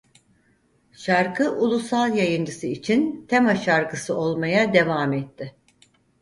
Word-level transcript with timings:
Şarkı 0.91 1.55
ulusal 1.57 2.15
yayıncısı 2.15 2.67
için 2.67 3.25
tema 3.29 3.55
şarkısı 3.55 4.15
olmaya 4.17 4.73
devam 4.73 5.13
etti. 5.13 5.55